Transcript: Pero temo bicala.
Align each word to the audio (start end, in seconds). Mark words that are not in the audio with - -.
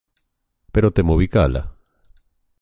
Pero 0.73 0.93
temo 0.95 1.13
bicala. 1.21 1.61